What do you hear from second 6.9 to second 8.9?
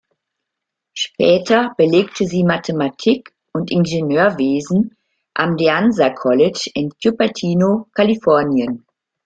Cupertino, Kalifornien.